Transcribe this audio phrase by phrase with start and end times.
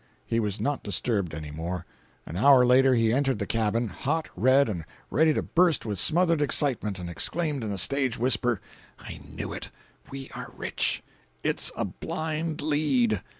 [0.25, 1.85] He was not disturbed any more.
[2.25, 6.41] An hour later he entered the cabin, hot, red, and ready to burst with smothered
[6.41, 8.59] excitement, and exclaimed in a stage whisper:
[8.97, 9.69] "I knew it!
[10.09, 11.03] We are rich!
[11.43, 13.21] IT'S A BLIND LEAD!"